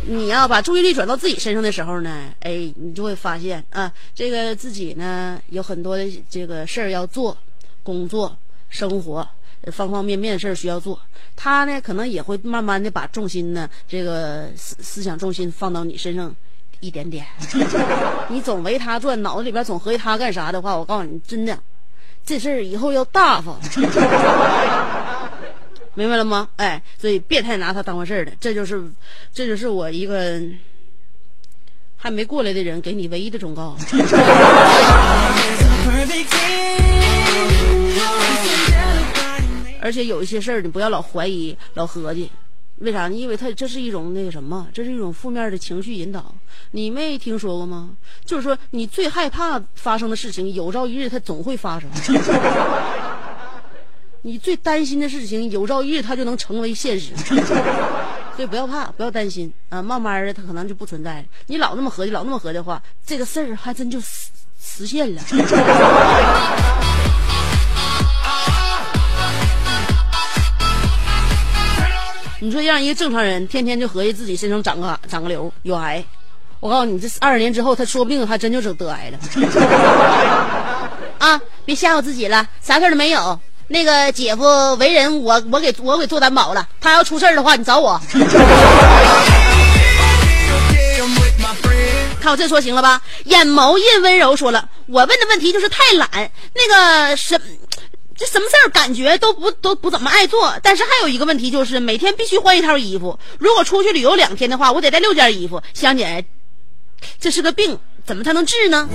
[0.04, 7.38] 你要把注意力转到自己身上的时候呢，哎，你就会发现啊，这个自己呢有很多的这个事儿要做，
[7.84, 9.26] 工作、生活
[9.71, 11.00] 方方面面的事儿需要做。
[11.38, 16.36] 他呢可能也会慢慢的把重心呢，这个思思想重心放到你身上。
[16.82, 17.24] 一点点，
[18.28, 21.56] 你总围他转，脑子里边总合计他干啥的话，我告诉你，真的，
[22.26, 23.60] 这事儿以后要大方，
[25.94, 26.48] 明白了吗？
[26.56, 28.82] 哎，所以别太拿他当回事儿了，这就是，
[29.34, 30.40] 这就是我一个
[31.98, 33.76] 还没过来的人给你唯一的忠告。
[39.84, 42.32] 而且有一些事儿，你不要老怀疑、老合计。
[42.82, 43.15] 为啥呢？
[43.15, 46.34] 因为他这是一种那个什么，这是一种负面的情绪引导。
[46.72, 47.91] 你没听说过吗？
[48.26, 51.89] 就是说，你最害怕发生的事情，有朝一日它总会发生；
[54.24, 57.15] 你最担心的事情，有朝一日它就能成为现实。
[58.36, 61.26] 所以不要怕，不要担心啊，慢慢的它可能就不存在了。
[61.48, 65.22] 你老那么合计，老那么合计的话，这个事儿还真就实实现了。
[72.43, 76.04] 你说让一个正常人天天就合计自己身上长个长个瘤有癌，
[76.60, 79.19] 我告诉你，这二十年之后他说不定还真就得得癌了。
[81.19, 83.39] 啊，别吓唬自己了，啥事都没有。
[83.67, 88.01] 那个姐夫为人，我我给我给做担保了，他要出事的话，你找我。
[92.19, 92.99] 看我这说行了吧？
[93.25, 96.10] 眼眸印温柔说了，我问的问题就是太懒，
[96.56, 97.39] 那个什。
[98.22, 103.18] 这什么事儿感觉都不都不怎么爱做，但是还有一个问题就是每天必须换一套衣服。
[103.40, 105.60] 如果出去旅游两天的话，我得带六件衣服。
[105.74, 106.24] 香姐，
[107.20, 108.88] 这是个病，怎么才能治呢？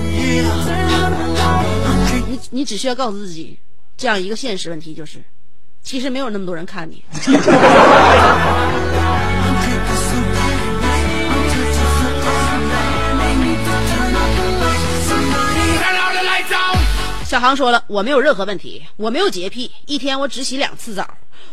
[2.29, 3.59] 你你只需要告诉自己
[3.97, 5.19] 这样一个现实问题，就是
[5.83, 7.03] 其实没有那么多人看你。
[17.37, 21.07] 小航说了，我没有任何问题，我没有洁癖，一天我只洗两次澡，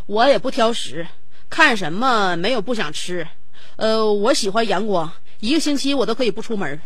[0.06, 1.06] 我也不挑食，
[1.50, 3.28] 看什么没有不想吃，
[3.76, 6.80] 呃，我喜欢阳光，一个星期我都可以不出门，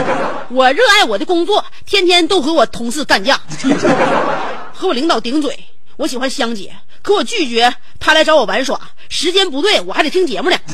[0.52, 3.40] 我热爱我的工作，天天都和我同事干架，
[4.76, 5.58] 和我领导顶嘴，
[5.96, 10.58] 我喜欢香姐，可我拒绝她来找我玩耍，时间不对，我还得听节目呢。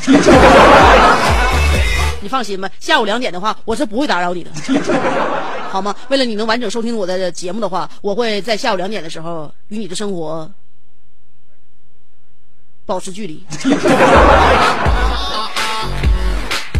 [2.21, 4.51] 你放心吧，下午两点的话，我是不会打扰你的，
[5.71, 5.95] 好吗？
[6.09, 10.51] 为了你能完整收听我的节目的话，我会在下午两点的时候与你的生活
[12.87, 13.45] 保持距离。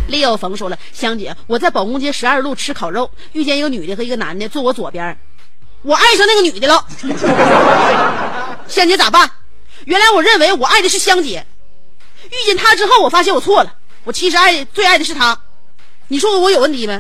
[0.09, 5.19] Leo 冯说了，香姐，我在保工街十二路吃烤肉，遇见一个女的和一个男的坐我左边，
[5.83, 6.83] 我爱上那个女的了。
[8.67, 9.31] 香姐咋办？
[9.85, 11.45] 原来我认为我爱的是香姐，
[12.25, 13.75] 遇见她之后，我发现我错了。
[14.05, 15.39] 我其实爱最爱的是他，
[16.09, 16.99] 你说我有问题没？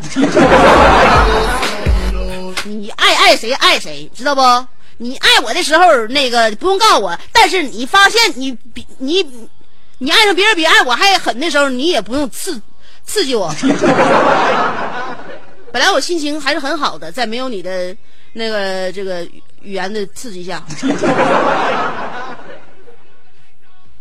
[2.68, 4.42] 你爱爱谁爱谁，知道不？
[4.98, 9.24] 你爱我的时候，那个不用告诉我，但是你发现你比你
[9.98, 12.60] 你爱上别人比爱我还狠的时候，你也不用刺
[13.04, 13.52] 刺激我。
[15.70, 17.94] 本来我心情还是很好的，在没有你的
[18.32, 19.22] 那个这个
[19.62, 20.64] 语言的刺激下。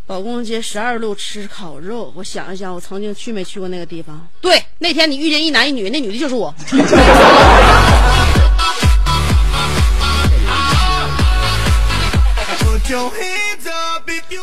[0.08, 4.26] 保工街十二路吃烤肉，我想一想，我曾经去没去过那个地方？
[4.40, 6.54] 对，那天你遇见一男一女，那女的就是我。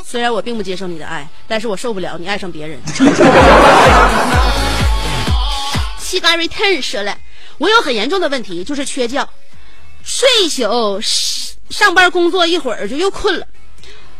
[0.04, 2.78] 虽然我并不接受你的爱，但是我受不了你爱上别人。
[5.98, 7.16] 西嘎瑞 ten 说了，
[7.58, 9.28] 我有很严重的问题，就是缺觉，
[10.04, 11.00] 睡一宿，
[11.70, 13.46] 上班工作一会儿就又困了。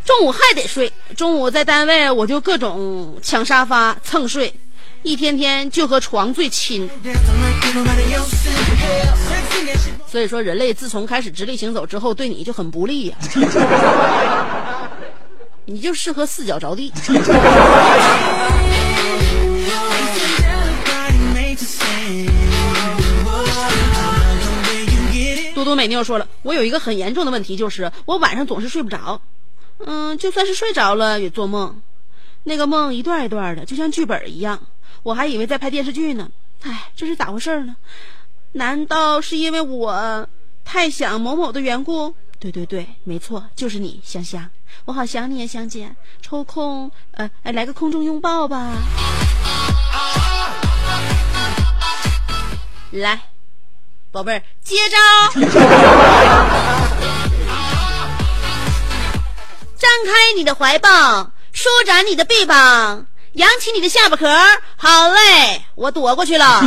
[0.04, 4.52] 中午还得睡，中午在单位我就各种抢沙发蹭睡，
[5.02, 6.88] 一天天就和床最亲。
[10.14, 13.16] 所以说，人类自从开始直立行走之后，对你就很不利呀。
[15.66, 16.92] 你就适合四脚着地。
[25.52, 29.20] 嘟嘟美妞说了，我有一个很严重的问题，就是我晚上总是睡不着。
[29.84, 31.82] 嗯，就算是睡着了也做梦，
[32.44, 34.60] 那个梦一段一段的，就像剧本一样，
[35.02, 36.30] 我还以为在拍电视剧呢。
[36.62, 37.74] 唉，这是咋回事呢？
[38.56, 40.28] 难道是因为我
[40.64, 42.14] 太想某某的缘故？
[42.38, 44.48] 对对对，没错，就是你，香香，
[44.84, 45.90] 我好想你呀，香姐。
[46.22, 48.72] 抽空，呃，来个空中拥抱吧。
[52.92, 53.22] 来，
[54.12, 54.96] 宝贝儿，接招！
[59.76, 64.32] 张开你的怀抱，舒展你的臂膀，扬起你的下巴壳。
[64.76, 66.62] 好嘞，我躲过去了。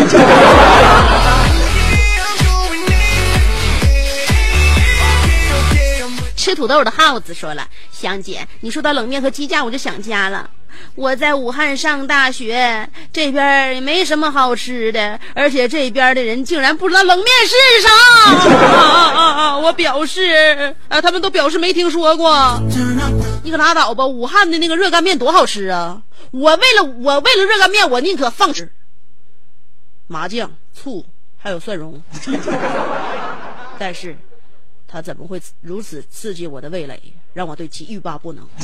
[6.47, 10.49] 吃土豆的耗子说了：“香姐，你说到冷面和鸡架，我就想家了。
[10.95, 17.89] 我在武汉上大学，这边也没什么好吃的，而且这边的人竟然不知道冷面是啥。
[18.31, 19.57] 啊啊啊！
[19.57, 22.57] 我表示，啊，他们都表示没听说过。
[23.43, 26.01] 你可拉倒吧，武汉的那个热干面多好吃啊！
[26.31, 28.71] 我为了我为了热干面，我宁可放吃
[30.07, 31.05] 麻酱、醋
[31.37, 32.01] 还有蒜蓉，
[33.77, 34.15] 但是。”
[34.87, 36.97] 他怎么会如此刺激我的味蕾，
[37.33, 38.47] 让我对其欲罢不能？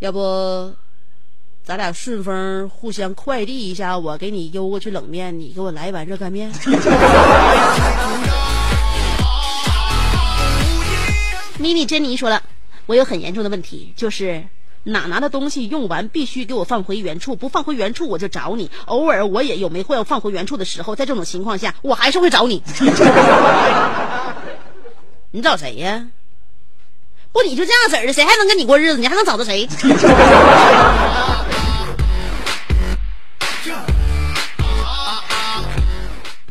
[0.00, 0.72] 要不，
[1.64, 6.52] 咱俩顺丰互相快递一下，我给你邮过去冷面，你给我来一碗热干面。
[11.58, 12.40] 迷你珍妮说了，
[12.86, 14.46] 我有很严重的问题，就是。
[14.88, 18.70] 哪拿的东西用完必须给我放回原处，不放回原处我就找你。
[18.86, 22.62] 偶尔我也有没货要放回原处的时候，在这种情况下，我还是会找你。
[25.30, 26.06] 你找谁呀？
[27.32, 28.98] 不，你就这样式的，谁还能跟你过日子？
[28.98, 29.68] 你还能找到谁？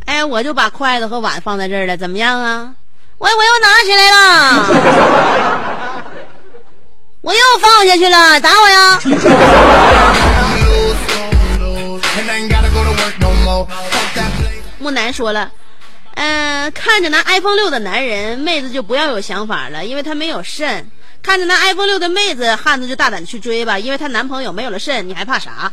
[0.06, 2.76] 哎，我就把筷子和碗放在这儿了，怎么样啊？
[3.18, 5.77] 我我又拿起来了。
[7.28, 9.02] 我又放下去了，打我呀！
[14.78, 15.52] 木南说了，
[16.16, 20.86] 嗯，看着拿 iPhone 六的男人，妹子就不要有想法了，因为他没有肾；
[21.22, 25.70] 看着拿 iPhone 六的妹子，汉子就大胆去追吧，因为她男朋友没有了肾，你还怕啥？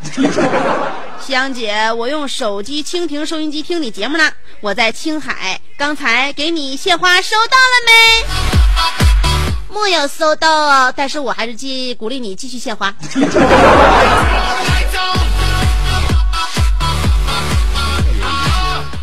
[1.25, 4.29] 香姐，我用手机蜻蜓收音机听你节目呢，
[4.61, 9.14] 我在青海，刚才给你献花，收到了没？
[9.75, 12.95] 木有收到，但是我还是继鼓励你继续献花。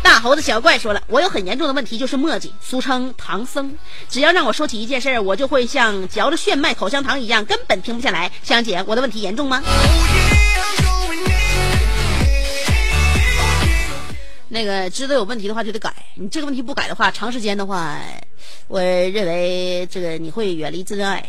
[0.02, 3.76] 大猴子小怪说了，我有很严重的问题，就是墨迹，俗称唐僧。
[4.08, 8.32] 只要让我说起一件事儿，我就会像嚼着炫迈口香糖一样，根本停不下来。
[8.42, 9.62] 香姐，我的问题严重吗？
[14.48, 17.98] 那个知道有问题的话就得改，你这个问题不改的话，长时间的话，
[18.72, 21.28] 我认为这个你会远离真爱。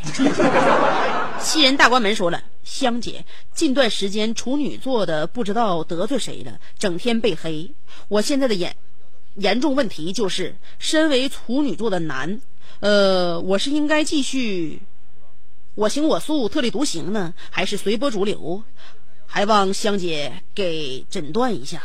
[1.43, 7.69] 西人大关门说了，香姐，近段时间处女座的不知道得罪谁了，整天被黑。
[8.07, 8.73] 我现在的严
[9.35, 12.39] 严重问题就是，身为处女座的男，
[12.79, 14.79] 呃，我是应该继续
[15.75, 18.63] 我行我素、特立独行呢，还是随波逐流？
[19.27, 21.83] 还望香姐给诊断一下。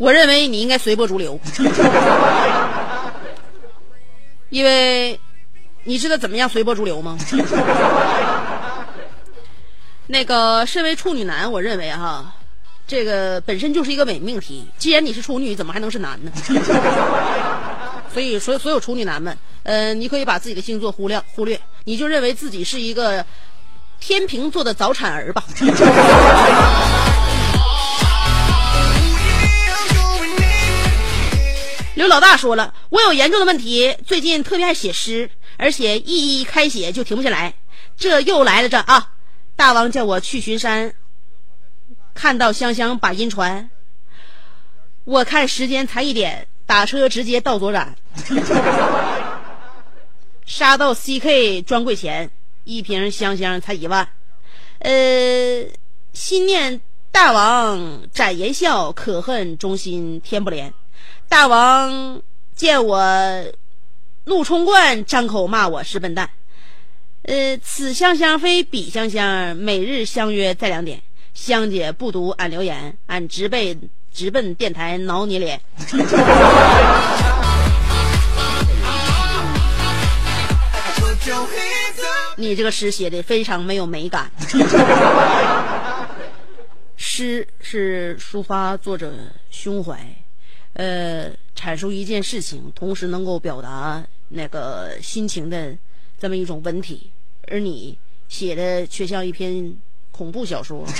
[0.00, 1.38] 我认为你应该随波逐流，
[4.48, 5.20] 因为
[5.84, 7.18] 你知道怎么样随波逐流吗？
[10.06, 12.32] 那个身为处女男，我认为哈，
[12.86, 14.66] 这个本身就是一个伪命题。
[14.78, 16.32] 既然你是处女，怎么还能是男呢？
[18.12, 23.24] 所以，所所有处女男们，呃，你可以把自己的星座忽略忽略，你就认为自己是一个
[24.00, 25.44] 天平座的早产儿吧。
[31.94, 37.54] 刘老大说了，我有严重的问题，最近特别爱写诗，而且一开写就停不下来。
[37.96, 39.12] 这又来了这啊！
[39.56, 40.94] 大王叫我去巡山，
[42.14, 43.68] 看到香香把音传，
[45.02, 46.46] 我看时间才一点。
[46.68, 47.96] 打车直接到左转，
[50.44, 52.30] 杀到 CK 专柜前，
[52.64, 54.06] 一瓶香香才一万。
[54.80, 55.64] 呃，
[56.12, 60.70] 心念大王展颜笑，可恨忠心天不怜。
[61.26, 62.20] 大王
[62.54, 63.02] 见我
[64.26, 66.28] 怒冲冠，张口骂我是笨蛋。
[67.22, 71.02] 呃，此香香非彼香香，每日相约在两点。
[71.32, 73.78] 香姐不读俺留言，俺直被
[74.12, 75.60] 直奔电台挠你脸。
[82.36, 84.30] 你这个诗写的非常没有美感。
[86.96, 89.12] 诗是抒发作者
[89.50, 89.98] 胸怀，
[90.74, 95.76] 呃，阐述一件事情，同时能够表达那个心情的
[96.20, 97.10] 这么一种文体，
[97.48, 97.98] 而你
[98.28, 99.76] 写的却像一篇
[100.10, 100.84] 恐怖小说。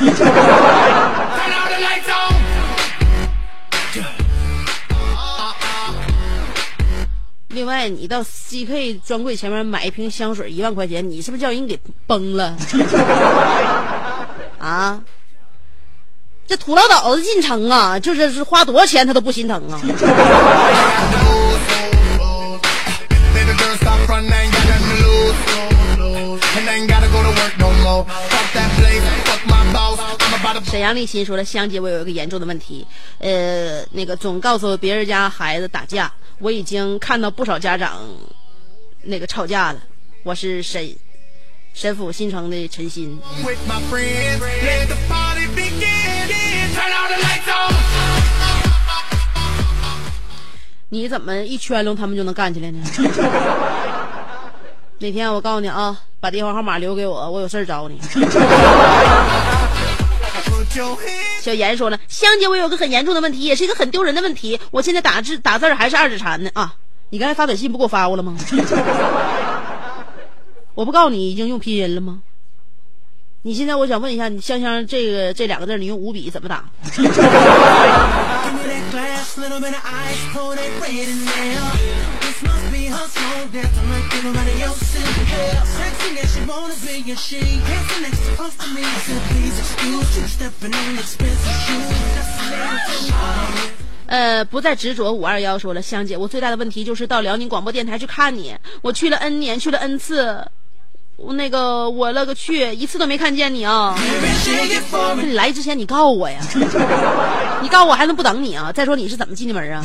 [7.48, 12.56] 另外，你到 CK 专柜前面买一瓶香水，一万块钱，你是不是叫人给崩了？
[14.60, 15.00] 啊！
[16.46, 19.80] 这土老倒子进城啊，就是是花多少钱他都不心疼啊！
[30.64, 32.86] 沈阳立新说了，香姐，我有一个严重的问题，
[33.18, 38.00] 呃，那个总告诉别人家孩子打架，我已经看到不少家长
[39.02, 39.80] 那个吵架了。
[40.24, 40.94] 我是沈
[41.72, 43.18] 沈府新城的陈鑫。
[50.90, 52.82] 你怎么一圈拢他们就能干起来呢？
[55.00, 58.00] 哪天我告诉你啊，把电话号码留给我，我有事儿找你。
[61.40, 64.60] 小严说了，香姐，我有个很严重的问题，也是一个很丢人的问题。
[64.70, 66.74] 我现在打字打字还是二指禅呢啊！
[67.10, 68.36] 你刚才发短信不给我发过了吗？
[70.74, 72.20] 我不告诉你已经用拼音了吗？
[73.42, 76.64] 你现在我想问一下，你香香这个这两个字你用五笔怎么打？
[94.06, 95.12] 呃，不再执着。
[95.12, 100.44] 五二幺说了，香姐，我最大的问题就是到辽宁广播电台去看你，我去了 N 年，去了 N 次。
[101.16, 103.92] 我那个我勒个去，一次都没看见你啊！
[105.20, 106.38] 你来之前你告我呀，
[107.60, 108.70] 你告我还能不等你啊？
[108.70, 109.82] 再说你是怎么进的门啊？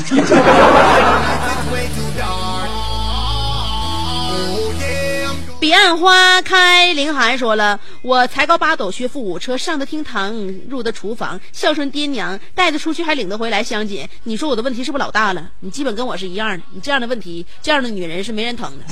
[5.63, 10.35] 彼岸花开，凌寒说了，我才高八斗，学富五车，上得厅堂，
[10.67, 13.63] 入得厨房，孝顺爹娘，带得出去还领得回来。
[13.63, 15.41] 香姐，你说我的问题是不是老大了？
[15.61, 18.83] 你基本跟我是一样的，你这样的问题，这样的女人是没人疼的。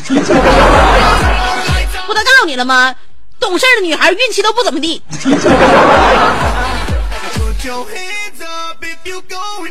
[2.07, 2.95] 不都告诉你了吗？
[3.37, 5.03] 懂事的女孩运气都不怎么地。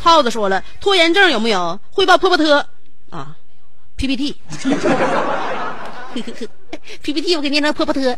[0.10, 1.80] 耗子说了，拖延症有没有？
[1.91, 2.66] 汇报破破特
[3.12, 3.36] 啊
[3.95, 4.36] ，PPT，PPT
[7.38, 8.18] 我给念成破破特。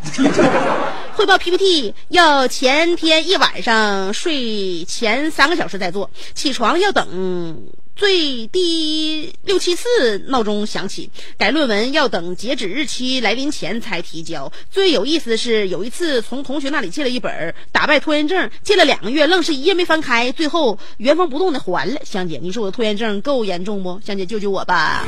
[1.14, 7.62] 汇报 PPT 要前天一晚上睡前三个小时再做，起床要等
[7.94, 11.10] 最低六七次闹钟响起。
[11.36, 14.50] 改论文要等截止日期来临前才提交。
[14.70, 22.00] 最有意思的是，有一次从同学那里借了一本打败拖延症，借了两个月，愣是一页没翻开，最后原封不动的还了。
[22.04, 24.00] 香姐，你说我的拖延症够严重不？
[24.04, 25.04] 香姐救救我吧！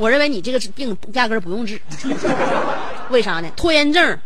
[0.00, 1.80] 我认为你这个病压根儿不用治，
[3.10, 3.50] 为啥呢？
[3.56, 4.16] 拖延症、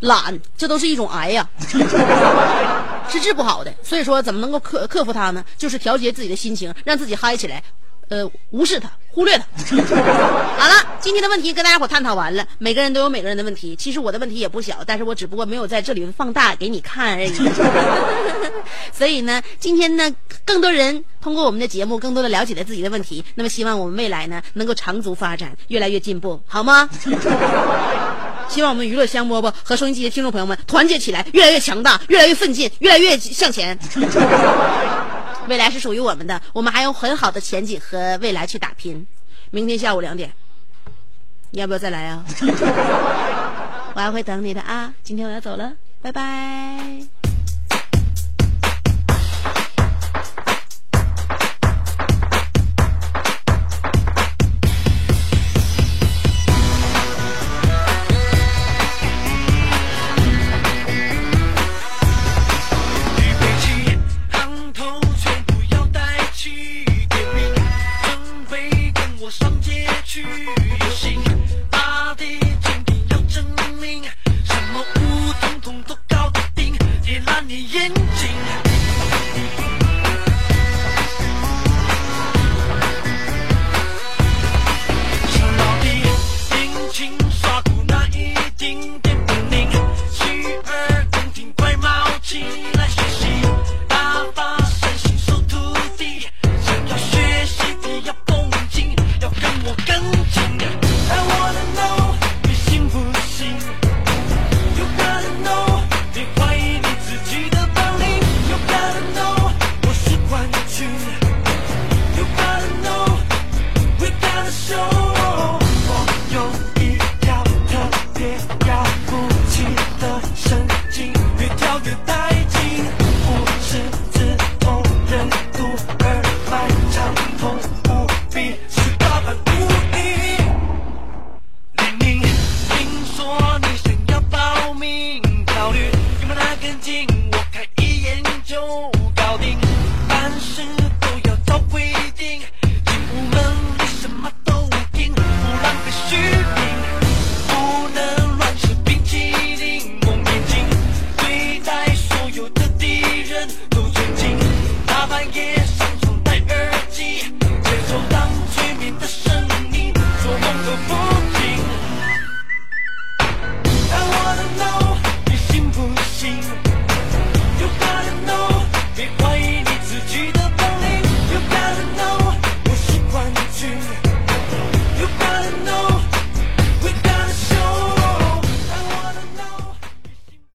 [0.00, 1.48] 懒，这都是一种癌呀，
[3.08, 3.72] 是治不好的。
[3.82, 5.44] 所以说，怎么能够克克服它呢？
[5.56, 7.62] 就是调节自己的心情，让自己嗨起来，
[8.08, 9.44] 呃，无视它，忽略它。
[10.58, 12.46] 好了，今天的问题跟大家伙探讨完了。
[12.58, 17.32] 每个人都有每个人的问题，其实我的问题也不小，但是我只不过没有在这里放大给你看而已。
[18.92, 23.24] 所以呢，今天呢，更多人通过我们的节目，更多的了解了自己的问题。
[23.34, 26.88] 那么，希望我们未来呢，能够长足发展，越来越进步，好吗？
[28.48, 33.78] 希望我们娱乐香饽饽和收音机的听众朋友们团结起来，越来越强大，越来越奋进，越来越向前。
[35.48, 39.06] 未来是属于我们的，我们还有很好的前景和未来去打拼。
[39.50, 40.32] 明天下午两点，
[41.50, 42.24] 你要不要再来啊？
[43.94, 44.92] 我还会等你的啊！
[45.02, 45.72] 今天我要走了，
[46.02, 47.15] 拜拜。